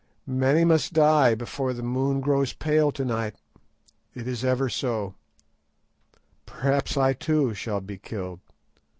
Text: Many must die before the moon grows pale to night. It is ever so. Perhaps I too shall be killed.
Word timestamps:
Many 0.25 0.65
must 0.65 0.93
die 0.93 1.35
before 1.35 1.73
the 1.73 1.83
moon 1.83 2.21
grows 2.21 2.53
pale 2.53 2.91
to 2.91 3.05
night. 3.05 3.35
It 4.15 4.27
is 4.27 4.43
ever 4.43 4.67
so. 4.67 5.13
Perhaps 6.47 6.97
I 6.97 7.13
too 7.13 7.53
shall 7.53 7.81
be 7.81 7.99
killed. 7.99 8.39